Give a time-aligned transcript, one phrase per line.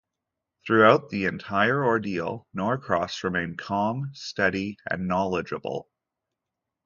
[0.65, 5.91] Throughout the entire ordeal, Norcross remained calm, steady, and knowledgeable.